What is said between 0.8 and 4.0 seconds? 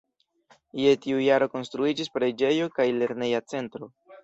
Je tiu jaro konstruiĝis preĝejo kaj lerneja centro.